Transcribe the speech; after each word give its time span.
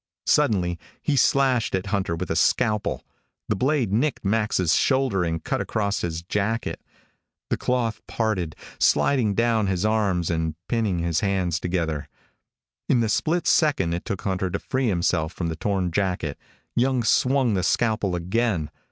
Suddenly 0.25 0.79
he 1.03 1.15
slashed 1.15 1.75
at 1.75 1.85
Hunter 1.93 2.15
with 2.15 2.31
a 2.31 2.35
scalpel. 2.35 3.05
The 3.49 3.55
blade 3.55 3.93
nicked 3.93 4.25
Max's 4.25 4.73
shoulder 4.75 5.23
and 5.23 5.43
cut 5.43 5.61
across 5.61 6.01
his 6.01 6.23
jacket. 6.23 6.81
The 7.51 7.57
cloth 7.57 8.01
parted, 8.07 8.55
sliding 8.79 9.35
down 9.35 9.67
his 9.67 9.85
arms 9.85 10.31
and 10.31 10.55
pinning 10.67 10.97
his 10.97 11.19
hands 11.19 11.59
together. 11.59 12.09
In 12.89 13.01
the 13.01 13.09
split 13.09 13.45
second 13.45 13.93
it 13.93 14.03
took 14.03 14.23
Hunter 14.23 14.49
to 14.49 14.57
free 14.57 14.87
himself 14.87 15.33
from 15.33 15.49
the 15.49 15.55
torn 15.55 15.91
jacket, 15.91 16.39
Young 16.75 17.03
swung 17.03 17.53
the 17.53 17.61
scalpel 17.61 18.15
again. 18.15 18.71